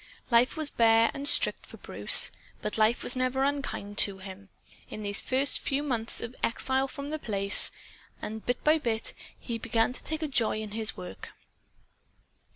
Life 0.31 0.57
was 0.57 0.71
bare 0.71 1.11
and 1.13 1.27
strict 1.27 1.67
for 1.67 1.77
Bruce. 1.77 2.31
But 2.63 2.79
life 2.79 3.03
was 3.03 3.15
never 3.15 3.43
unkind 3.43 3.99
to 3.99 4.17
him, 4.17 4.49
in 4.89 5.03
these 5.03 5.21
first 5.21 5.71
months 5.71 6.21
of 6.21 6.35
exile 6.41 6.87
from 6.87 7.11
The 7.11 7.19
Place. 7.19 7.69
And, 8.19 8.43
bit 8.43 8.63
by 8.63 8.79
bit, 8.79 9.13
he 9.37 9.59
began 9.59 9.93
to 9.93 10.03
take 10.03 10.23
a 10.23 10.27
joy 10.27 10.59
in 10.59 10.71
his 10.71 10.97
work. 10.97 11.29